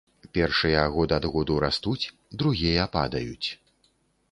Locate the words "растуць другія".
1.65-2.89